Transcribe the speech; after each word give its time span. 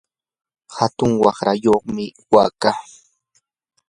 hatun 0.75 1.11
waqrayuqmi 1.23 2.05
wakaa. 2.33 2.77